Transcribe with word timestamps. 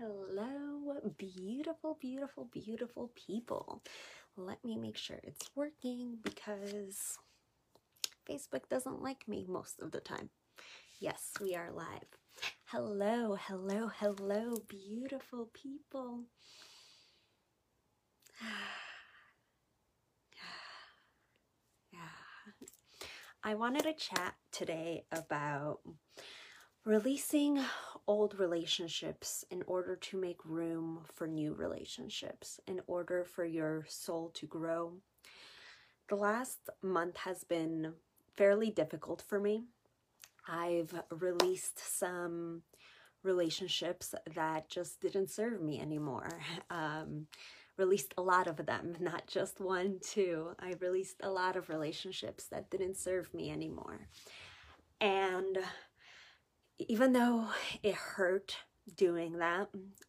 Hello, 0.00 0.96
beautiful, 1.18 1.98
beautiful, 2.00 2.48
beautiful 2.50 3.12
people. 3.14 3.82
Let 4.34 4.64
me 4.64 4.78
make 4.78 4.96
sure 4.96 5.20
it's 5.22 5.50
working 5.54 6.16
because 6.22 7.18
Facebook 8.26 8.66
doesn't 8.70 9.02
like 9.02 9.28
me 9.28 9.44
most 9.46 9.78
of 9.78 9.90
the 9.90 10.00
time. 10.00 10.30
Yes, 11.00 11.32
we 11.38 11.54
are 11.54 11.70
live. 11.70 12.08
Hello, 12.64 13.36
hello, 13.38 13.90
hello, 13.94 14.62
beautiful 14.68 15.50
people. 15.52 16.24
I 23.44 23.54
wanted 23.54 23.82
to 23.82 23.92
chat 23.92 24.36
today 24.50 25.04
about 25.12 25.80
releasing 26.84 27.60
old 28.06 28.38
relationships 28.38 29.44
in 29.50 29.62
order 29.66 29.96
to 29.96 30.20
make 30.20 30.44
room 30.44 31.00
for 31.14 31.26
new 31.26 31.54
relationships, 31.54 32.58
in 32.66 32.80
order 32.86 33.24
for 33.24 33.44
your 33.44 33.84
soul 33.88 34.30
to 34.34 34.46
grow. 34.46 34.92
The 36.08 36.16
last 36.16 36.70
month 36.82 37.18
has 37.18 37.44
been 37.44 37.94
fairly 38.36 38.70
difficult 38.70 39.22
for 39.22 39.38
me. 39.38 39.64
I've 40.48 40.94
released 41.10 41.78
some 41.98 42.62
relationships 43.22 44.14
that 44.34 44.68
just 44.68 45.00
didn't 45.00 45.30
serve 45.30 45.60
me 45.62 45.80
anymore. 45.80 46.28
Um, 46.70 47.26
released 47.76 48.14
a 48.18 48.22
lot 48.22 48.46
of 48.46 48.64
them, 48.66 48.94
not 49.00 49.26
just 49.26 49.60
one, 49.60 49.98
two. 50.02 50.50
I 50.60 50.74
released 50.80 51.16
a 51.22 51.30
lot 51.30 51.56
of 51.56 51.68
relationships 51.68 52.44
that 52.48 52.70
didn't 52.70 52.96
serve 52.96 53.32
me 53.34 53.50
anymore. 53.50 54.08
And 55.00 55.58
even 56.88 57.12
though 57.12 57.46
it 57.82 57.94
hurt 57.94 58.56
doing 58.96 59.38
that 59.38 59.68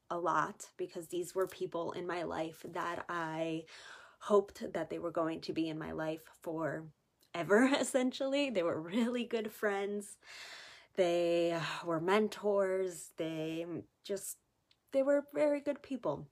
a 0.09 0.17
lot 0.17 0.67
because 0.78 1.08
these 1.08 1.36
were 1.36 1.47
people 1.47 1.91
in 1.91 2.08
my 2.08 2.23
life 2.23 2.66
that 2.73 3.05
I 3.09 3.63
hoped 4.19 4.73
that 4.73 4.89
they 4.89 5.00
were 5.00 5.11
going 5.11 5.41
to 5.41 5.53
be 5.53 5.67
in 5.69 5.78
my 5.78 5.91
life 5.91 6.22
for 6.41 6.86
ever 7.33 7.66
essentially. 7.80 8.50
They 8.50 8.63
were 8.63 8.80
really 8.80 9.25
good 9.25 9.52
friends. 9.52 10.17
They 10.95 11.58
were 11.86 12.00
mentors. 12.00 13.11
They 13.17 13.66
just 14.03 14.38
they 14.91 15.03
were 15.03 15.23
very 15.33 15.61
good 15.61 15.81
people. 15.81 16.28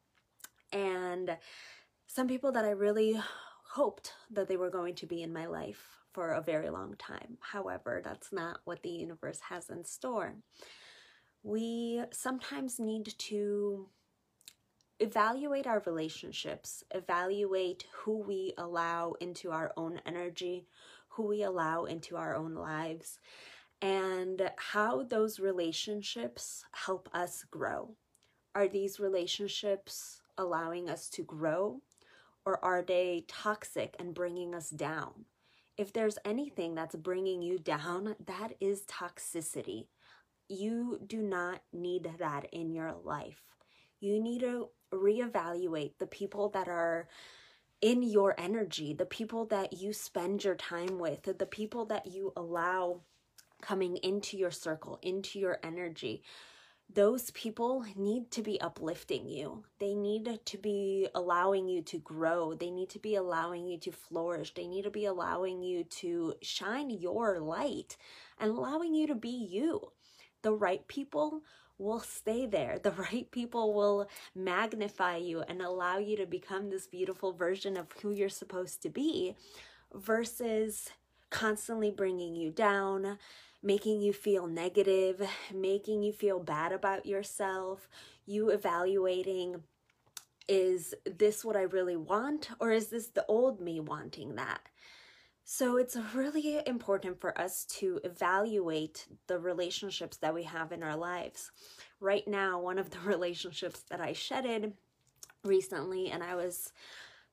And 0.71 1.37
some 2.07 2.27
people 2.27 2.51
that 2.51 2.65
I 2.65 2.71
really 2.71 3.19
hoped 3.71 4.13
that 4.31 4.47
they 4.47 4.57
were 4.57 4.69
going 4.69 4.95
to 4.95 5.05
be 5.05 5.23
in 5.23 5.31
my 5.31 5.45
life 5.45 5.98
for 6.13 6.31
a 6.31 6.41
very 6.41 6.69
long 6.69 6.95
time. 6.97 7.37
However, 7.39 8.01
that's 8.03 8.31
not 8.31 8.59
what 8.65 8.81
the 8.83 8.89
universe 8.89 9.39
has 9.49 9.69
in 9.69 9.85
store. 9.85 10.35
We 11.43 12.03
sometimes 12.11 12.79
need 12.79 13.13
to 13.17 13.87
evaluate 14.99 15.65
our 15.65 15.81
relationships, 15.85 16.83
evaluate 16.91 17.85
who 17.93 18.17
we 18.17 18.53
allow 18.57 19.13
into 19.21 19.51
our 19.51 19.71
own 19.77 20.01
energy, 20.05 20.67
who 21.09 21.27
we 21.27 21.43
allow 21.43 21.85
into 21.85 22.17
our 22.17 22.35
own 22.35 22.53
lives, 22.53 23.19
and 23.81 24.51
how 24.57 25.03
those 25.03 25.39
relationships 25.39 26.65
help 26.73 27.09
us 27.13 27.45
grow. 27.49 27.95
Are 28.53 28.67
these 28.67 28.99
relationships 28.99 30.21
allowing 30.37 30.89
us 30.89 31.09
to 31.11 31.23
grow, 31.23 31.81
or 32.45 32.63
are 32.63 32.81
they 32.81 33.23
toxic 33.27 33.95
and 33.99 34.13
bringing 34.13 34.53
us 34.53 34.69
down? 34.69 35.25
If 35.79 35.93
there's 35.93 36.17
anything 36.25 36.75
that's 36.75 36.95
bringing 36.95 37.41
you 37.41 37.57
down, 37.57 38.13
that 38.25 38.51
is 38.59 38.81
toxicity. 38.81 39.87
You 40.49 40.99
do 41.07 41.21
not 41.21 41.61
need 41.71 42.09
that 42.19 42.47
in 42.51 42.73
your 42.73 42.93
life. 43.05 43.41
You 44.01 44.21
need 44.21 44.41
to 44.41 44.71
reevaluate 44.93 45.93
the 45.97 46.05
people 46.05 46.49
that 46.49 46.67
are 46.67 47.07
in 47.81 48.03
your 48.03 48.35
energy, 48.37 48.93
the 48.93 49.05
people 49.05 49.45
that 49.45 49.71
you 49.71 49.93
spend 49.93 50.43
your 50.43 50.55
time 50.55 50.99
with, 50.99 51.37
the 51.37 51.45
people 51.45 51.85
that 51.85 52.07
you 52.07 52.33
allow 52.35 52.99
coming 53.61 53.95
into 54.03 54.35
your 54.35 54.51
circle, 54.51 54.99
into 55.01 55.39
your 55.39 55.59
energy 55.63 56.23
those 56.91 57.29
people 57.31 57.85
need 57.95 58.31
to 58.31 58.41
be 58.41 58.59
uplifting 58.59 59.29
you. 59.29 59.63
They 59.79 59.93
need 59.93 60.39
to 60.43 60.57
be 60.57 61.07
allowing 61.13 61.67
you 61.67 61.83
to 61.83 61.99
grow. 61.99 62.55
They 62.55 62.71
need 62.71 62.89
to 62.89 62.99
be 62.99 63.15
allowing 63.15 63.67
you 63.67 63.77
to 63.79 63.91
flourish. 63.91 64.53
They 64.55 64.67
need 64.67 64.83
to 64.83 64.89
be 64.89 65.05
allowing 65.05 65.61
you 65.61 65.83
to 65.83 66.33
shine 66.41 66.89
your 66.89 67.39
light 67.39 67.95
and 68.39 68.51
allowing 68.51 68.95
you 68.95 69.05
to 69.07 69.15
be 69.15 69.29
you. 69.29 69.91
The 70.41 70.53
right 70.53 70.87
people 70.87 71.43
will 71.77 71.99
stay 71.99 72.47
there. 72.47 72.79
The 72.79 72.91
right 73.11 73.29
people 73.29 73.73
will 73.73 74.09
magnify 74.33 75.17
you 75.17 75.41
and 75.41 75.61
allow 75.61 75.99
you 75.99 76.17
to 76.17 76.25
become 76.25 76.69
this 76.69 76.87
beautiful 76.87 77.33
version 77.33 77.77
of 77.77 77.87
who 78.01 78.09
you're 78.09 78.29
supposed 78.29 78.81
to 78.81 78.89
be 78.89 79.35
versus 79.93 80.89
constantly 81.29 81.91
bringing 81.91 82.35
you 82.35 82.51
down 82.51 83.17
making 83.61 84.01
you 84.01 84.13
feel 84.13 84.47
negative, 84.47 85.21
making 85.53 86.01
you 86.01 86.13
feel 86.13 86.39
bad 86.39 86.71
about 86.71 87.05
yourself, 87.05 87.89
you 88.25 88.49
evaluating 88.49 89.63
is 90.47 90.95
this 91.05 91.45
what 91.45 91.55
I 91.55 91.61
really 91.61 91.95
want 91.95 92.49
or 92.59 92.71
is 92.71 92.87
this 92.87 93.07
the 93.07 93.25
old 93.27 93.61
me 93.61 93.79
wanting 93.79 94.35
that? 94.35 94.61
So 95.43 95.77
it's 95.77 95.95
really 96.13 96.61
important 96.65 97.21
for 97.21 97.39
us 97.39 97.65
to 97.65 97.99
evaluate 98.03 99.07
the 99.27 99.39
relationships 99.39 100.17
that 100.17 100.33
we 100.33 100.43
have 100.43 100.71
in 100.71 100.81
our 100.81 100.95
lives. 100.95 101.51
Right 101.99 102.27
now, 102.27 102.59
one 102.59 102.79
of 102.79 102.89
the 102.89 102.99
relationships 103.05 103.81
that 103.89 104.01
I 104.01 104.13
shedded 104.13 104.73
recently, 105.43 106.09
and 106.09 106.23
I 106.23 106.35
was 106.35 106.71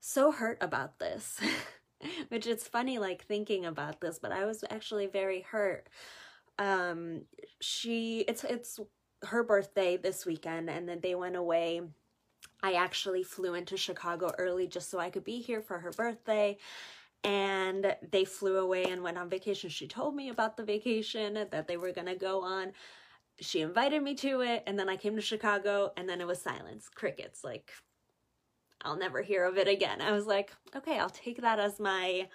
so 0.00 0.30
hurt 0.30 0.58
about 0.60 0.98
this. 0.98 1.40
which 2.28 2.46
it's 2.46 2.68
funny 2.68 2.98
like 2.98 3.24
thinking 3.24 3.64
about 3.66 4.00
this 4.00 4.18
but 4.18 4.32
i 4.32 4.44
was 4.44 4.64
actually 4.70 5.06
very 5.06 5.40
hurt. 5.42 5.88
Um 6.58 7.22
she 7.60 8.20
it's 8.28 8.44
it's 8.44 8.80
her 9.22 9.42
birthday 9.42 9.96
this 9.96 10.24
weekend 10.26 10.70
and 10.70 10.88
then 10.88 11.00
they 11.02 11.14
went 11.14 11.36
away. 11.36 11.82
I 12.62 12.74
actually 12.74 13.22
flew 13.22 13.54
into 13.54 13.76
chicago 13.76 14.32
early 14.38 14.66
just 14.66 14.90
so 14.90 14.98
i 14.98 15.10
could 15.10 15.24
be 15.24 15.40
here 15.40 15.60
for 15.60 15.78
her 15.78 15.90
birthday 15.90 16.58
and 17.24 17.96
they 18.10 18.24
flew 18.24 18.58
away 18.58 18.84
and 18.84 19.02
went 19.02 19.18
on 19.18 19.28
vacation. 19.28 19.68
She 19.68 19.88
told 19.88 20.14
me 20.14 20.28
about 20.28 20.56
the 20.56 20.64
vacation 20.64 21.34
that 21.50 21.66
they 21.66 21.76
were 21.76 21.90
going 21.92 22.06
to 22.06 22.14
go 22.14 22.42
on. 22.42 22.72
She 23.40 23.62
invited 23.62 24.02
me 24.02 24.14
to 24.16 24.42
it 24.42 24.62
and 24.66 24.78
then 24.78 24.88
i 24.88 24.96
came 24.96 25.16
to 25.16 25.22
chicago 25.22 25.92
and 25.96 26.08
then 26.08 26.20
it 26.20 26.26
was 26.26 26.40
silence 26.40 26.88
crickets 26.88 27.44
like 27.44 27.72
I'll 28.86 28.96
never 28.96 29.20
hear 29.20 29.44
of 29.44 29.58
it 29.58 29.66
again. 29.66 30.00
I 30.00 30.12
was 30.12 30.26
like, 30.26 30.52
okay, 30.74 30.98
I'll 30.98 31.10
take 31.10 31.42
that 31.42 31.58
as 31.58 31.80
my 31.80 32.28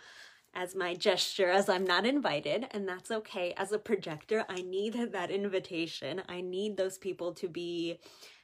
as 0.53 0.75
my 0.75 0.93
gesture 0.93 1.49
as 1.49 1.69
I'm 1.69 1.85
not 1.85 2.05
invited 2.05 2.67
and 2.71 2.85
that's 2.85 3.09
okay. 3.09 3.53
As 3.55 3.71
a 3.71 3.79
projector, 3.79 4.43
I 4.49 4.55
need 4.55 5.13
that 5.13 5.31
invitation. 5.31 6.21
I 6.27 6.41
need 6.41 6.75
those 6.75 6.97
people 6.97 7.33
to 7.35 7.47
be 7.47 7.99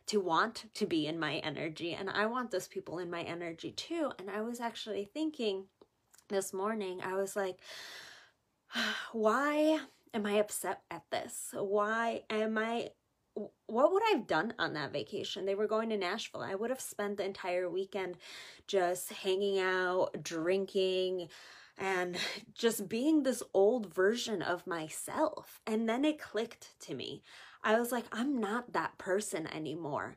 to 0.05 0.21
want 0.21 0.73
to 0.73 0.85
be 0.85 1.05
in 1.05 1.19
my 1.19 1.35
energy 1.39 1.93
and 1.93 2.09
I 2.09 2.27
want 2.27 2.49
those 2.49 2.69
people 2.69 2.99
in 2.99 3.11
my 3.11 3.23
energy 3.23 3.71
too. 3.71 4.11
And 4.19 4.29
I 4.29 4.41
was 4.41 4.61
actually 4.61 5.09
thinking 5.13 5.65
this 6.29 6.53
morning, 6.53 7.01
I 7.03 7.15
was 7.15 7.35
like, 7.35 7.59
why 9.11 9.79
am 10.13 10.25
I 10.25 10.33
upset 10.33 10.81
at 10.89 11.03
this? 11.11 11.49
Why 11.53 12.23
am 12.29 12.57
I 12.57 12.91
what 13.67 13.91
would 13.91 14.03
I 14.03 14.11
have 14.17 14.27
done 14.27 14.53
on 14.57 14.73
that 14.73 14.93
vacation? 14.93 15.45
They 15.45 15.55
were 15.55 15.67
going 15.67 15.89
to 15.89 15.97
Nashville. 15.97 16.41
I 16.41 16.55
would 16.55 16.69
have 16.69 16.81
spent 16.81 17.17
the 17.17 17.25
entire 17.25 17.69
weekend 17.69 18.17
just 18.67 19.11
hanging 19.11 19.59
out, 19.59 20.23
drinking, 20.23 21.29
and 21.77 22.17
just 22.53 22.89
being 22.89 23.23
this 23.23 23.43
old 23.53 23.93
version 23.93 24.41
of 24.41 24.67
myself. 24.67 25.59
And 25.67 25.87
then 25.87 26.05
it 26.05 26.19
clicked 26.19 26.79
to 26.81 26.95
me. 26.95 27.23
I 27.63 27.79
was 27.79 27.91
like, 27.91 28.05
I'm 28.11 28.39
not 28.39 28.73
that 28.73 28.97
person 28.97 29.47
anymore. 29.47 30.15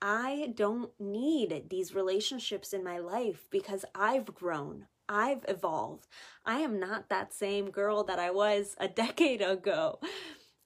I 0.00 0.52
don't 0.56 0.90
need 0.98 1.64
these 1.70 1.94
relationships 1.94 2.72
in 2.72 2.82
my 2.82 2.98
life 2.98 3.46
because 3.50 3.84
I've 3.94 4.34
grown. 4.34 4.86
I've 5.08 5.44
evolved. 5.46 6.06
I 6.44 6.58
am 6.58 6.80
not 6.80 7.08
that 7.08 7.32
same 7.32 7.70
girl 7.70 8.02
that 8.04 8.18
I 8.18 8.30
was 8.30 8.74
a 8.78 8.88
decade 9.02 9.42
ago. 9.42 10.00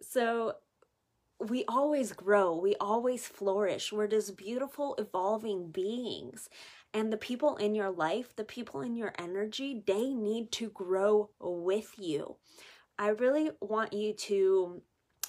So 0.02 0.54
we 1.38 1.64
always 1.68 2.12
grow, 2.12 2.56
we 2.56 2.74
always 2.76 3.26
flourish. 3.26 3.92
We're 3.92 4.06
just 4.06 4.36
beautiful, 4.36 4.94
evolving 4.98 5.70
beings. 5.70 6.48
And 6.94 7.12
the 7.12 7.18
people 7.18 7.56
in 7.56 7.74
your 7.74 7.90
life, 7.90 8.34
the 8.36 8.44
people 8.44 8.80
in 8.80 8.96
your 8.96 9.12
energy, 9.18 9.82
they 9.86 10.14
need 10.14 10.50
to 10.52 10.70
grow 10.70 11.30
with 11.38 11.92
you. 11.98 12.36
I 12.98 13.08
really 13.08 13.50
want 13.60 13.92
you 13.92 14.14
to 14.14 14.80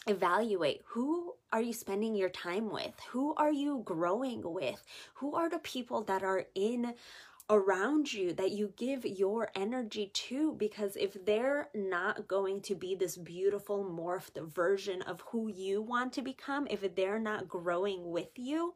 evaluate 0.08 0.82
who 0.86 1.34
are 1.52 1.62
you 1.62 1.74
spending 1.74 2.16
your 2.16 2.30
time 2.30 2.72
with? 2.72 2.94
Who 3.10 3.34
are 3.36 3.52
you 3.52 3.82
growing 3.84 4.42
with? 4.44 4.82
Who 5.16 5.36
are 5.36 5.50
the 5.50 5.60
people 5.60 6.04
that 6.04 6.24
are 6.24 6.46
in 6.56 6.94
around 7.50 8.12
you 8.12 8.34
that 8.34 8.52
you 8.52 8.74
give 8.76 9.06
your 9.06 9.50
energy 9.56 10.12
to 10.14 10.54
because 10.58 10.98
if 10.98 11.26
they're 11.26 11.70
not 11.74 12.28
going 12.28 12.62
to 12.62 12.76
be 12.76 12.94
this 12.94 13.16
beautiful 13.16 13.86
morphed 13.86 14.38
version 14.54 15.02
of 15.04 15.22
who 15.32 15.48
you 15.48 15.82
want 15.82 16.12
to 16.12 16.22
become 16.22 16.68
if 16.70 16.96
they're 16.96 17.20
not 17.20 17.48
growing 17.48 18.12
with 18.12 18.30
you 18.36 18.74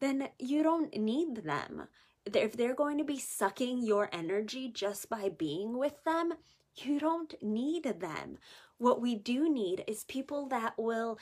then 0.00 0.28
you 0.40 0.64
don't 0.64 0.96
need 0.96 1.36
them. 1.44 1.86
If 2.26 2.56
they're 2.56 2.74
going 2.74 2.98
to 2.98 3.04
be 3.04 3.20
sucking 3.20 3.84
your 3.84 4.08
energy 4.12 4.68
just 4.68 5.08
by 5.08 5.28
being 5.28 5.78
with 5.78 6.02
them 6.04 6.32
you 6.74 6.98
don't 6.98 7.34
need 7.42 7.84
them. 7.84 8.38
What 8.78 9.00
we 9.00 9.14
do 9.14 9.48
need 9.48 9.84
is 9.86 10.04
people 10.04 10.48
that 10.48 10.74
will 10.76 11.18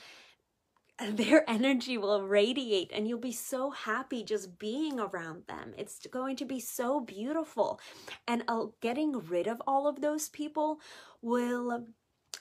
their 1.09 1.49
energy 1.49 1.97
will 1.97 2.21
radiate 2.21 2.91
and 2.93 3.07
you'll 3.07 3.19
be 3.19 3.31
so 3.31 3.71
happy 3.71 4.23
just 4.23 4.59
being 4.59 4.99
around 4.99 5.43
them. 5.47 5.73
It's 5.77 6.05
going 6.07 6.35
to 6.37 6.45
be 6.45 6.59
so 6.59 6.99
beautiful. 6.99 7.79
And 8.27 8.43
getting 8.81 9.13
rid 9.19 9.47
of 9.47 9.61
all 9.65 9.87
of 9.87 10.01
those 10.01 10.29
people 10.29 10.79
will 11.21 11.85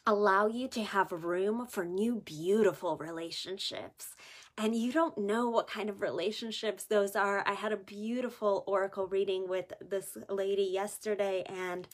allow 0.07 0.47
you 0.47 0.67
to 0.69 0.83
have 0.83 1.13
room 1.13 1.67
for 1.67 1.85
new 1.85 2.17
beautiful 2.17 2.97
relationships. 2.97 4.15
And 4.57 4.75
you 4.75 4.93
don't 4.93 5.17
know 5.17 5.49
what 5.49 5.69
kind 5.69 5.89
of 5.89 6.03
relationships 6.03 6.85
those 6.85 7.17
are. 7.17 7.43
I 7.47 7.55
had 7.55 7.73
a 7.73 7.77
beautiful 7.77 8.65
oracle 8.67 9.07
reading 9.07 9.49
with 9.49 9.73
this 9.81 10.17
lady 10.29 10.65
yesterday 10.65 11.45
and 11.47 11.87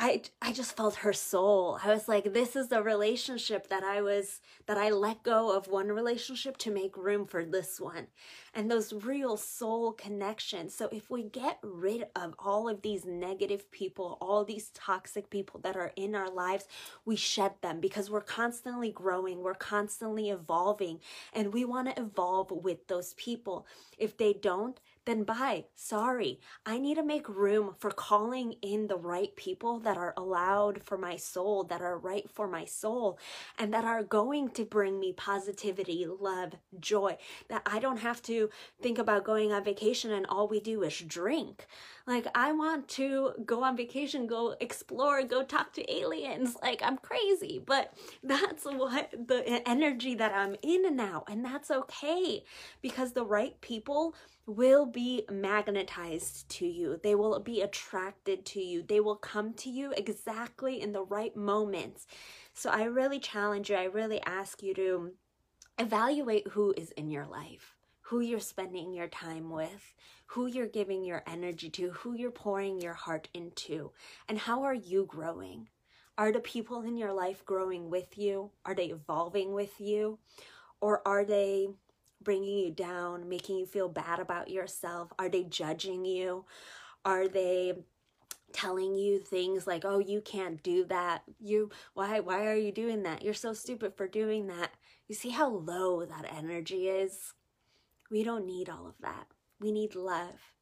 I 0.00 0.22
I 0.40 0.52
just 0.52 0.76
felt 0.76 0.94
her 0.96 1.12
soul. 1.12 1.80
I 1.82 1.88
was 1.88 2.06
like 2.06 2.32
this 2.32 2.54
is 2.54 2.68
the 2.68 2.84
relationship 2.84 3.68
that 3.68 3.82
I 3.82 4.00
was 4.00 4.40
that 4.66 4.78
I 4.78 4.90
let 4.90 5.24
go 5.24 5.56
of 5.56 5.66
one 5.66 5.88
relationship 5.88 6.56
to 6.58 6.70
make 6.70 6.96
room 6.96 7.26
for 7.26 7.44
this 7.44 7.80
one. 7.80 8.06
And 8.54 8.70
those 8.70 8.92
real 8.92 9.36
soul 9.36 9.92
connections. 9.92 10.72
So 10.72 10.88
if 10.92 11.10
we 11.10 11.24
get 11.24 11.58
rid 11.64 12.06
of 12.14 12.34
all 12.38 12.68
of 12.68 12.82
these 12.82 13.04
negative 13.06 13.68
people, 13.72 14.18
all 14.20 14.44
these 14.44 14.70
toxic 14.72 15.30
people 15.30 15.58
that 15.64 15.76
are 15.76 15.92
in 15.96 16.14
our 16.14 16.30
lives, 16.30 16.66
we 17.04 17.16
shed 17.16 17.54
them 17.60 17.80
because 17.80 18.08
we're 18.08 18.20
constantly 18.20 18.92
growing, 18.92 19.42
we're 19.42 19.54
constantly 19.54 20.30
evolving, 20.30 21.00
and 21.32 21.52
we 21.52 21.64
want 21.64 21.88
to 21.88 22.00
evolve 22.00 22.52
with 22.52 22.86
those 22.86 23.14
people. 23.14 23.66
If 23.98 24.16
they 24.16 24.32
don't, 24.32 24.78
then 25.08 25.24
bye. 25.24 25.64
Sorry. 25.74 26.38
I 26.66 26.78
need 26.78 26.96
to 26.96 27.02
make 27.02 27.28
room 27.30 27.74
for 27.78 27.90
calling 27.90 28.56
in 28.60 28.88
the 28.88 28.98
right 28.98 29.34
people 29.36 29.78
that 29.80 29.96
are 29.96 30.12
allowed 30.18 30.82
for 30.84 30.98
my 30.98 31.16
soul, 31.16 31.64
that 31.64 31.80
are 31.80 31.98
right 31.98 32.28
for 32.28 32.46
my 32.46 32.66
soul, 32.66 33.18
and 33.58 33.72
that 33.72 33.84
are 33.84 34.02
going 34.02 34.50
to 34.50 34.66
bring 34.66 35.00
me 35.00 35.14
positivity, 35.14 36.06
love, 36.06 36.56
joy. 36.78 37.16
That 37.48 37.62
I 37.64 37.78
don't 37.78 38.00
have 38.00 38.20
to 38.24 38.50
think 38.82 38.98
about 38.98 39.24
going 39.24 39.50
on 39.50 39.64
vacation 39.64 40.10
and 40.10 40.26
all 40.26 40.46
we 40.46 40.60
do 40.60 40.82
is 40.82 40.98
drink. 40.98 41.66
Like, 42.06 42.26
I 42.34 42.52
want 42.52 42.88
to 42.88 43.32
go 43.44 43.62
on 43.62 43.76
vacation, 43.76 44.26
go 44.26 44.56
explore, 44.60 45.22
go 45.22 45.42
talk 45.42 45.72
to 45.74 45.92
aliens. 45.92 46.56
Like, 46.62 46.82
I'm 46.82 46.98
crazy, 46.98 47.62
but 47.64 47.92
that's 48.22 48.64
what 48.64 49.10
the 49.12 49.62
energy 49.66 50.14
that 50.16 50.32
I'm 50.32 50.56
in 50.62 50.96
now. 50.96 51.24
And 51.28 51.44
that's 51.44 51.70
okay 51.70 52.44
because 52.82 53.12
the 53.12 53.24
right 53.24 53.60
people 53.60 54.14
will 54.48 54.86
be 54.86 55.24
magnetized 55.30 56.48
to 56.48 56.66
you. 56.66 56.98
They 57.02 57.14
will 57.14 57.38
be 57.38 57.60
attracted 57.60 58.46
to 58.46 58.60
you. 58.60 58.82
They 58.82 58.98
will 58.98 59.16
come 59.16 59.52
to 59.54 59.68
you 59.68 59.92
exactly 59.94 60.80
in 60.80 60.92
the 60.92 61.04
right 61.04 61.36
moments. 61.36 62.06
So 62.54 62.70
I 62.70 62.84
really 62.84 63.20
challenge 63.20 63.68
you, 63.68 63.76
I 63.76 63.84
really 63.84 64.20
ask 64.22 64.62
you 64.62 64.72
to 64.74 65.12
evaluate 65.78 66.48
who 66.48 66.72
is 66.76 66.90
in 66.92 67.10
your 67.10 67.26
life, 67.26 67.76
who 68.00 68.20
you're 68.20 68.40
spending 68.40 68.94
your 68.94 69.08
time 69.08 69.50
with, 69.50 69.94
who 70.26 70.46
you're 70.46 70.66
giving 70.66 71.04
your 71.04 71.22
energy 71.26 71.68
to, 71.70 71.90
who 71.90 72.14
you're 72.14 72.30
pouring 72.30 72.80
your 72.80 72.94
heart 72.94 73.28
into, 73.34 73.92
and 74.28 74.38
how 74.38 74.62
are 74.62 74.74
you 74.74 75.04
growing? 75.06 75.68
Are 76.16 76.32
the 76.32 76.40
people 76.40 76.82
in 76.82 76.96
your 76.96 77.12
life 77.12 77.44
growing 77.44 77.90
with 77.90 78.18
you? 78.18 78.50
Are 78.64 78.74
they 78.74 78.86
evolving 78.86 79.52
with 79.52 79.80
you? 79.80 80.18
Or 80.80 81.06
are 81.06 81.24
they 81.24 81.68
bringing 82.22 82.58
you 82.58 82.70
down, 82.70 83.28
making 83.28 83.58
you 83.58 83.66
feel 83.66 83.88
bad 83.88 84.18
about 84.20 84.50
yourself? 84.50 85.12
Are 85.18 85.28
they 85.28 85.44
judging 85.44 86.04
you? 86.04 86.44
Are 87.04 87.28
they 87.28 87.74
telling 88.52 88.94
you 88.94 89.18
things 89.18 89.66
like, 89.66 89.84
"Oh, 89.84 89.98
you 89.98 90.20
can't 90.20 90.62
do 90.62 90.84
that. 90.86 91.22
You 91.38 91.70
why 91.94 92.20
why 92.20 92.46
are 92.46 92.56
you 92.56 92.72
doing 92.72 93.02
that? 93.02 93.22
You're 93.22 93.34
so 93.34 93.52
stupid 93.52 93.94
for 93.96 94.08
doing 94.08 94.46
that." 94.48 94.72
You 95.06 95.14
see 95.14 95.30
how 95.30 95.48
low 95.48 96.04
that 96.04 96.26
energy 96.32 96.88
is? 96.88 97.34
We 98.10 98.22
don't 98.24 98.46
need 98.46 98.68
all 98.68 98.86
of 98.86 98.98
that. 99.00 99.28
We 99.60 99.72
need 99.72 99.94
love. 99.94 100.54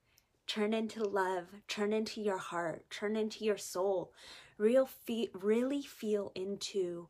Turn 0.46 0.72
into 0.72 1.02
love, 1.04 1.46
turn 1.66 1.92
into 1.92 2.20
your 2.20 2.38
heart, 2.38 2.88
turn 2.90 3.16
into 3.16 3.44
your 3.44 3.58
soul. 3.58 4.12
Real 4.58 4.86
fe- 4.86 5.30
really 5.34 5.82
feel 5.82 6.30
into 6.34 7.08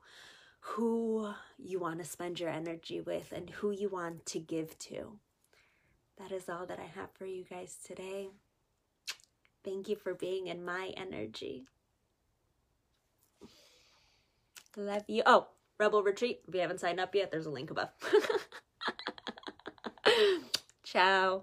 who 0.66 1.32
you 1.58 1.78
want 1.78 1.98
to 1.98 2.04
spend 2.04 2.40
your 2.40 2.50
energy 2.50 3.00
with 3.00 3.32
and 3.32 3.48
who 3.48 3.70
you 3.70 3.88
want 3.88 4.26
to 4.26 4.40
give 4.40 4.76
to. 4.78 5.18
That 6.18 6.32
is 6.32 6.48
all 6.48 6.66
that 6.66 6.80
I 6.80 6.98
have 6.98 7.10
for 7.12 7.24
you 7.24 7.44
guys 7.44 7.78
today. 7.84 8.28
Thank 9.64 9.88
you 9.88 9.96
for 9.96 10.14
being 10.14 10.48
in 10.48 10.64
my 10.64 10.92
energy. 10.96 11.66
Love 14.76 15.04
you. 15.08 15.22
Oh, 15.24 15.46
Rebel 15.78 16.02
Retreat. 16.02 16.40
If 16.48 16.54
you 16.54 16.60
haven't 16.60 16.80
signed 16.80 17.00
up 17.00 17.14
yet, 17.14 17.30
there's 17.30 17.46
a 17.46 17.50
link 17.50 17.70
above. 17.70 17.90
Ciao. 20.84 21.42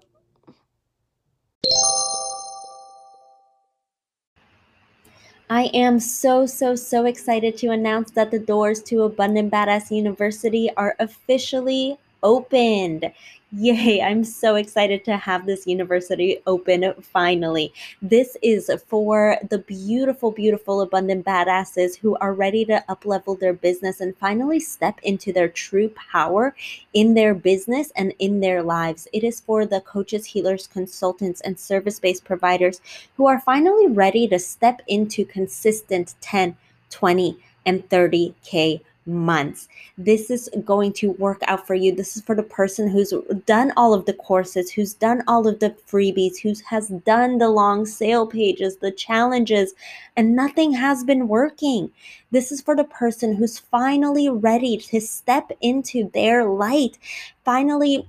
I 5.54 5.70
am 5.72 6.00
so, 6.00 6.46
so, 6.46 6.74
so 6.74 7.04
excited 7.04 7.56
to 7.58 7.68
announce 7.68 8.10
that 8.10 8.32
the 8.32 8.40
doors 8.40 8.82
to 8.88 9.04
Abundant 9.04 9.52
Badass 9.52 9.92
University 9.92 10.68
are 10.76 10.96
officially 10.98 11.96
opened. 12.24 13.12
Yay, 13.52 14.02
I'm 14.02 14.24
so 14.24 14.56
excited 14.56 15.04
to 15.04 15.16
have 15.16 15.46
this 15.46 15.64
university 15.64 16.38
open 16.44 16.92
finally. 17.00 17.72
This 18.02 18.36
is 18.42 18.68
for 18.88 19.36
the 19.48 19.58
beautiful, 19.58 20.32
beautiful, 20.32 20.80
abundant 20.80 21.24
badasses 21.24 21.96
who 21.96 22.16
are 22.16 22.34
ready 22.34 22.64
to 22.64 22.82
uplevel 22.88 23.38
their 23.38 23.52
business 23.52 24.00
and 24.00 24.16
finally 24.16 24.58
step 24.58 24.98
into 25.04 25.32
their 25.32 25.48
true 25.48 25.88
power 25.90 26.56
in 26.94 27.14
their 27.14 27.32
business 27.32 27.92
and 27.94 28.12
in 28.18 28.40
their 28.40 28.60
lives. 28.60 29.06
It 29.12 29.22
is 29.22 29.38
for 29.38 29.66
the 29.66 29.82
coaches, 29.82 30.26
healers, 30.26 30.66
consultants, 30.66 31.40
and 31.42 31.56
service 31.56 32.00
based 32.00 32.24
providers 32.24 32.80
who 33.16 33.28
are 33.28 33.40
finally 33.40 33.86
ready 33.86 34.26
to 34.28 34.38
step 34.40 34.82
into 34.88 35.24
consistent 35.24 36.16
10, 36.20 36.56
20, 36.90 37.38
and 37.66 37.88
30K 37.88 38.80
months. 39.06 39.68
This 39.98 40.30
is 40.30 40.48
going 40.64 40.92
to 40.94 41.12
work 41.12 41.40
out 41.46 41.66
for 41.66 41.74
you. 41.74 41.94
This 41.94 42.16
is 42.16 42.22
for 42.22 42.34
the 42.34 42.42
person 42.42 42.88
who's 42.88 43.12
done 43.46 43.72
all 43.76 43.94
of 43.94 44.06
the 44.06 44.14
courses, 44.14 44.70
who's 44.70 44.94
done 44.94 45.22
all 45.28 45.46
of 45.46 45.60
the 45.60 45.70
freebies, 45.86 46.38
who 46.38 46.54
has 46.68 46.88
done 46.88 47.38
the 47.38 47.48
long 47.48 47.86
sale 47.86 48.26
pages, 48.26 48.76
the 48.76 48.90
challenges, 48.90 49.74
and 50.16 50.34
nothing 50.34 50.72
has 50.72 51.04
been 51.04 51.28
working. 51.28 51.90
This 52.30 52.50
is 52.50 52.60
for 52.60 52.74
the 52.74 52.84
person 52.84 53.34
who's 53.34 53.58
finally 53.58 54.28
ready 54.28 54.76
to 54.76 55.00
step 55.00 55.52
into 55.60 56.10
their 56.14 56.44
light, 56.44 56.98
finally 57.44 58.08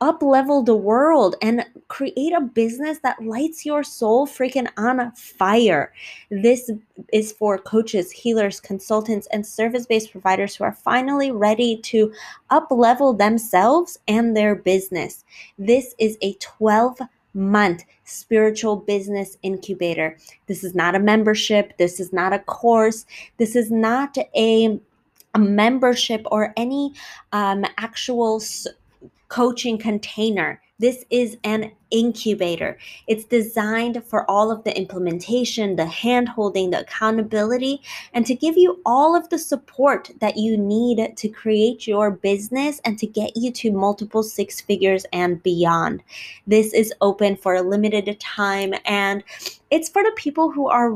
up 0.00 0.22
level 0.22 0.62
the 0.62 0.74
world 0.74 1.36
and 1.40 1.64
create 1.88 2.32
a 2.32 2.40
business 2.40 2.98
that 3.00 3.24
lights 3.24 3.64
your 3.64 3.82
soul 3.82 4.26
freaking 4.26 4.68
on 4.76 5.12
fire. 5.12 5.92
This 6.30 6.70
is 7.12 7.32
for 7.32 7.58
coaches, 7.58 8.10
healers, 8.10 8.60
consultants, 8.60 9.26
and 9.32 9.46
service 9.46 9.86
based 9.86 10.12
providers 10.12 10.54
who 10.54 10.64
are 10.64 10.72
finally 10.72 11.30
ready 11.30 11.76
to 11.82 12.12
up 12.50 12.70
level 12.70 13.12
themselves 13.12 13.98
and 14.08 14.36
their 14.36 14.54
business. 14.54 15.24
This 15.58 15.94
is 15.98 16.18
a 16.22 16.34
12 16.34 16.98
month 17.34 17.84
spiritual 18.04 18.76
business 18.76 19.36
incubator. 19.42 20.16
This 20.46 20.62
is 20.62 20.74
not 20.74 20.94
a 20.94 21.00
membership. 21.00 21.76
This 21.78 21.98
is 21.98 22.12
not 22.12 22.32
a 22.32 22.38
course. 22.38 23.06
This 23.38 23.56
is 23.56 23.70
not 23.70 24.16
a 24.36 24.80
a 25.34 25.38
membership 25.38 26.24
or 26.30 26.52
any 26.56 26.94
um, 27.32 27.64
actual 27.78 28.40
coaching 29.34 29.76
container. 29.76 30.62
This 30.78 31.04
is 31.10 31.38
an 31.42 31.72
incubator. 31.90 32.78
It's 33.06 33.24
designed 33.24 34.02
for 34.04 34.28
all 34.30 34.50
of 34.50 34.64
the 34.64 34.76
implementation, 34.76 35.76
the 35.76 35.86
hand 35.86 36.28
holding, 36.28 36.70
the 36.70 36.80
accountability, 36.80 37.82
and 38.12 38.26
to 38.26 38.34
give 38.34 38.56
you 38.56 38.80
all 38.84 39.16
of 39.16 39.28
the 39.28 39.38
support 39.38 40.10
that 40.20 40.36
you 40.36 40.56
need 40.56 41.16
to 41.16 41.28
create 41.28 41.86
your 41.86 42.10
business 42.10 42.80
and 42.84 42.98
to 42.98 43.06
get 43.06 43.36
you 43.36 43.52
to 43.52 43.72
multiple 43.72 44.22
six 44.22 44.60
figures 44.60 45.04
and 45.12 45.42
beyond. 45.42 46.02
This 46.46 46.72
is 46.72 46.92
open 47.00 47.36
for 47.36 47.54
a 47.54 47.62
limited 47.62 48.18
time 48.20 48.74
and 48.84 49.22
it's 49.74 49.88
for 49.88 50.04
the 50.04 50.12
people 50.14 50.52
who 50.52 50.68
are 50.68 50.92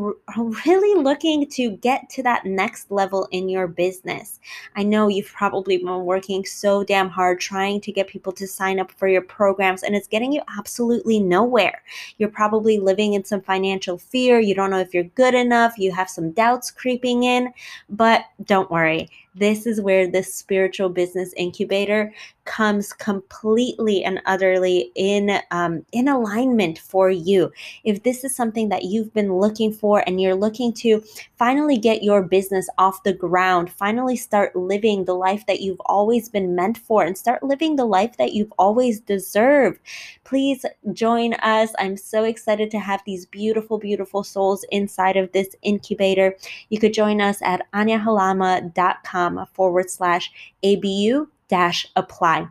really 0.64 1.02
looking 1.02 1.49
to 1.49 1.71
get 1.78 2.09
to 2.11 2.23
that 2.23 2.45
next 2.47 2.92
level 2.92 3.26
in 3.33 3.49
your 3.49 3.66
business. 3.66 4.38
I 4.76 4.85
know 4.85 5.09
you've 5.09 5.33
probably 5.33 5.78
been 5.78 6.04
working 6.04 6.45
so 6.45 6.85
damn 6.85 7.09
hard 7.09 7.40
trying 7.40 7.80
to 7.80 7.90
get 7.90 8.07
people 8.07 8.33
to 8.35 8.47
sign 8.47 8.78
up 8.78 8.92
for 8.92 9.09
your 9.09 9.23
programs, 9.23 9.83
and 9.83 9.97
it's 9.97 10.07
getting 10.07 10.33
you 10.33 10.42
absolutely 10.57 10.77
absolutely 10.78 11.18
nowhere. 11.18 11.82
You're 12.18 12.28
probably 12.28 12.78
living 12.78 13.14
in 13.14 13.25
some 13.25 13.40
financial 13.40 13.99
fear. 13.99 14.38
You 14.38 14.54
don't 14.54 14.70
know 14.70 14.78
if 14.78 14.94
you're 14.94 15.02
good 15.02 15.35
enough. 15.35 15.76
You 15.76 15.90
have 15.90 16.08
some 16.08 16.30
doubts 16.30 16.70
creeping 16.70 17.25
in, 17.25 17.52
but 17.90 18.23
don't 18.44 18.70
worry. 18.70 19.08
This 19.38 19.66
is 19.66 19.80
where 19.80 20.07
this 20.07 20.35
spiritual 20.35 20.88
business 20.88 21.33
incubator 21.37 22.12
comes 22.49 22.95
completely 22.95 24.02
and 24.02 24.23
utterly 24.25 24.90
in 24.95 25.38
um, 25.50 25.85
in 25.92 26.09
alignment 26.09 26.78
for 26.78 27.11
you. 27.11 27.52
If 27.85 28.02
this 28.02 28.25
is 28.25 28.35
something 28.35 28.71
that 28.71 28.85
you've 28.85 29.12
been 29.12 29.35
looking 29.35 29.73
for 29.73 30.02
and 30.07 30.21
you're 30.21 30.35
looking 30.35 30.73
to 30.75 31.04
finally 31.37 31.76
get 31.76 32.02
your 32.02 32.23
business 32.23 32.68
off 32.78 33.02
the 33.02 33.12
ground, 33.12 33.71
finally 33.71 34.16
start 34.16 34.57
living 34.57 35.04
the 35.04 35.14
life 35.14 35.45
that 35.47 35.61
you've 35.61 35.80
always 35.87 36.28
been 36.28 36.54
meant 36.54 36.78
for, 36.78 37.04
and 37.04 37.16
start 37.16 37.42
living 37.42 37.76
the 37.76 37.85
life 37.85 38.16
that 38.16 38.33
you've 38.33 38.52
always 38.59 38.99
deserved, 39.00 39.78
please 40.25 40.64
join 40.92 41.35
us. 41.35 41.71
I'm 41.78 41.97
so 41.97 42.25
excited 42.25 42.71
to 42.71 42.78
have 42.78 43.02
these 43.04 43.26
beautiful, 43.26 43.78
beautiful 43.78 44.25
souls 44.25 44.64
inside 44.71 45.16
of 45.16 45.30
this 45.33 45.54
incubator. 45.62 46.35
You 46.71 46.80
could 46.80 46.95
join 46.95 47.21
us 47.21 47.42
at 47.42 47.71
aniahalama.com 47.73 49.27
Um, 49.28 49.47
forward 49.52 49.90
slash 49.90 50.30
ABU 50.64 51.28
dash 51.49 51.87
apply 51.97 52.49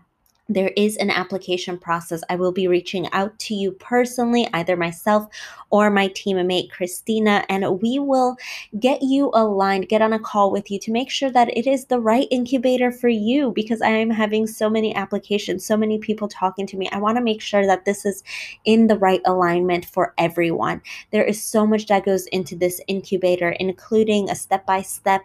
there 0.50 0.72
is 0.78 0.96
an 0.98 1.10
application 1.10 1.78
process. 1.78 2.24
I 2.30 2.36
will 2.36 2.52
be 2.52 2.68
reaching 2.68 3.12
out 3.12 3.38
to 3.40 3.54
you 3.54 3.72
personally, 3.74 4.48
either 4.54 4.78
myself 4.78 5.28
or 5.70 5.90
my 5.90 6.08
teammate 6.10 6.72
Christina, 6.72 7.44
and 7.50 7.82
we 7.82 8.00
will 8.00 8.38
get 8.80 9.02
you 9.02 9.32
aligned, 9.34 9.90
get 9.90 10.02
on 10.02 10.14
a 10.14 10.20
call 10.20 10.52
with 10.52 10.72
you 10.72 10.80
to 10.80 10.92
make 10.92 11.10
sure 11.10 11.30
that 11.30 11.56
it 11.58 11.68
is 11.68 11.86
the 11.86 12.00
right 12.00 12.28
incubator 12.32 12.92
for 12.92 13.10
you 13.10 13.52
because 13.52 13.82
I 13.82 13.90
am 13.90 14.10
having 14.10 14.48
so 14.48 14.70
many 14.70 14.96
applications, 14.96 15.66
so 15.66 15.76
many 15.76 16.00
people 16.00 16.28
talking 16.28 16.66
to 16.68 16.78
me. 16.78 16.88
I 16.92 17.00
want 17.00 17.18
to 17.18 17.24
make 17.24 17.42
sure 17.42 17.66
that 17.66 17.86
this 17.86 18.06
is 18.06 18.24
in 18.64 18.88
the 18.88 18.98
right 18.98 19.22
alignment 19.26 19.86
for 19.86 20.14
everyone. 20.18 20.82
There 21.12 21.26
is 21.26 21.44
so 21.44 21.68
much 21.68 21.88
that 21.88 22.06
goes 22.06 22.28
into 22.28 22.56
this 22.56 22.80
incubator, 22.88 23.50
including 23.50 24.30
a 24.30 24.36
step 24.36 24.66
by 24.66 24.82
step 24.82 25.24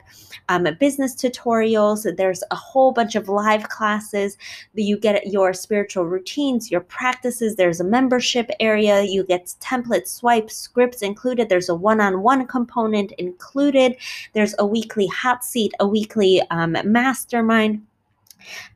business 0.79 1.15
tutorials. 1.15 2.17
There's 2.17 2.43
a 2.51 2.57
whole 2.57 2.93
bunch 2.93 3.15
of 3.15 3.29
live 3.29 3.69
classes 3.69 4.37
that 4.75 4.83
you 4.83 4.99
get 4.99 5.12
get 5.13 5.27
your 5.27 5.53
spiritual 5.53 6.05
routines, 6.07 6.71
your 6.71 6.81
practices. 6.81 7.57
There's 7.57 7.81
a 7.81 7.85
membership 7.85 8.51
area. 8.61 9.03
You 9.03 9.25
get 9.25 9.55
templates, 9.61 10.09
swipes, 10.09 10.57
scripts 10.57 11.03
included. 11.03 11.49
There's 11.49 11.69
a 11.69 11.75
one 11.75 12.01
on 12.01 12.23
one 12.23 12.47
component 12.47 13.13
included. 13.13 13.97
There's 14.33 14.55
a 14.59 14.67
weekly 14.67 15.07
hot 15.09 15.45
seat, 15.45 15.73
a 15.81 15.87
weekly 15.87 16.43
um, 16.51 16.77
mastermind 16.85 17.83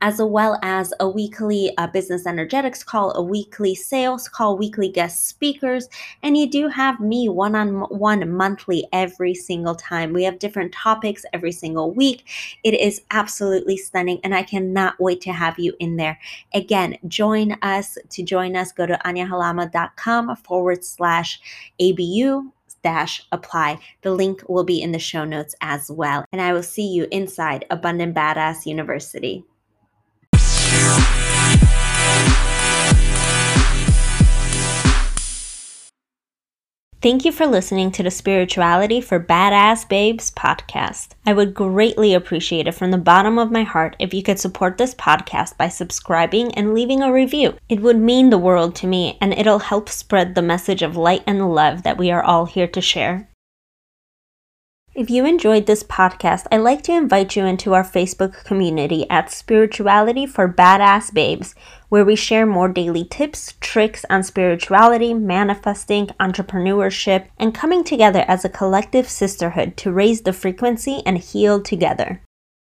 as 0.01 0.21
well 0.21 0.59
as 0.63 0.93
a 0.99 1.09
weekly 1.09 1.71
uh, 1.77 1.87
business 1.87 2.25
energetics 2.25 2.83
call, 2.83 3.11
a 3.13 3.21
weekly 3.21 3.75
sales 3.75 4.27
call, 4.27 4.57
weekly 4.57 4.89
guest 4.89 5.27
speakers, 5.27 5.87
and 6.23 6.37
you 6.37 6.49
do 6.49 6.67
have 6.67 6.99
me 6.99 7.29
one 7.29 7.55
on 7.55 7.81
one 7.89 8.29
monthly 8.31 8.87
every 8.93 9.33
single 9.33 9.75
time. 9.75 10.13
We 10.13 10.23
have 10.23 10.39
different 10.39 10.73
topics 10.73 11.25
every 11.33 11.51
single 11.51 11.91
week. 11.91 12.25
It 12.63 12.73
is 12.73 13.01
absolutely 13.11 13.77
stunning, 13.77 14.19
and 14.23 14.35
I 14.35 14.43
cannot 14.43 14.99
wait 14.99 15.21
to 15.21 15.33
have 15.33 15.57
you 15.59 15.73
in 15.79 15.97
there. 15.97 16.19
Again, 16.53 16.97
join 17.07 17.53
us. 17.61 17.97
To 18.09 18.23
join 18.23 18.55
us, 18.55 18.71
go 18.71 18.85
to 18.85 18.99
aniahalama.com 19.05 20.35
forward 20.37 20.83
slash 20.83 21.39
ABU 21.79 22.51
dash 22.83 23.25
apply. 23.31 23.79
The 24.01 24.11
link 24.11 24.43
will 24.47 24.63
be 24.63 24.81
in 24.81 24.91
the 24.91 24.99
show 24.99 25.25
notes 25.25 25.55
as 25.61 25.91
well. 25.91 26.25
And 26.31 26.41
I 26.41 26.53
will 26.53 26.63
see 26.63 26.87
you 26.87 27.07
inside 27.11 27.65
Abundant 27.69 28.15
Badass 28.15 28.65
University. 28.65 29.43
Thank 36.99 37.25
you 37.25 37.31
for 37.31 37.45
listening 37.45 37.91
to 37.91 38.01
the 38.01 38.09
Spirituality 38.09 39.01
for 39.01 39.19
Badass 39.19 39.87
Babes 39.87 40.31
podcast. 40.31 41.09
I 41.27 41.33
would 41.33 41.53
greatly 41.53 42.15
appreciate 42.15 42.65
it 42.65 42.71
from 42.71 42.89
the 42.89 42.97
bottom 42.97 43.37
of 43.37 43.51
my 43.51 43.61
heart 43.61 43.95
if 43.99 44.15
you 44.15 44.23
could 44.23 44.39
support 44.39 44.79
this 44.79 44.95
podcast 44.95 45.57
by 45.57 45.67
subscribing 45.69 46.55
and 46.55 46.73
leaving 46.73 47.03
a 47.03 47.13
review. 47.13 47.53
It 47.69 47.81
would 47.81 47.99
mean 47.99 48.31
the 48.31 48.39
world 48.39 48.73
to 48.77 48.87
me 48.87 49.19
and 49.21 49.31
it'll 49.31 49.59
help 49.59 49.89
spread 49.89 50.33
the 50.33 50.41
message 50.41 50.81
of 50.81 50.97
light 50.97 51.21
and 51.27 51.53
love 51.53 51.83
that 51.83 51.99
we 51.99 52.09
are 52.09 52.23
all 52.23 52.47
here 52.47 52.67
to 52.69 52.81
share. 52.81 53.29
If 54.97 55.11
you 55.11 55.27
enjoyed 55.27 55.67
this 55.67 55.83
podcast, 55.83 56.47
I'd 56.51 56.57
like 56.61 56.81
to 56.85 56.91
invite 56.91 57.35
you 57.35 57.45
into 57.45 57.75
our 57.75 57.83
Facebook 57.83 58.43
community 58.43 59.07
at 59.11 59.31
Spirituality 59.31 60.25
for 60.25 60.51
Badass 60.51 61.13
Babes, 61.13 61.53
where 61.89 62.03
we 62.03 62.15
share 62.15 62.47
more 62.47 62.67
daily 62.67 63.05
tips, 63.05 63.53
tricks 63.61 64.05
on 64.09 64.23
spirituality, 64.23 65.13
manifesting, 65.13 66.07
entrepreneurship, 66.19 67.27
and 67.37 67.53
coming 67.53 67.83
together 67.83 68.25
as 68.27 68.43
a 68.43 68.49
collective 68.49 69.07
sisterhood 69.07 69.77
to 69.77 69.91
raise 69.91 70.21
the 70.21 70.33
frequency 70.33 71.03
and 71.05 71.19
heal 71.19 71.61
together. 71.61 72.19